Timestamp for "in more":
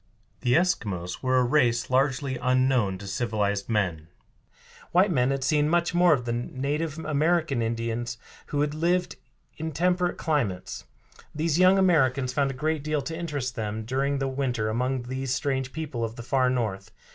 9.57-9.73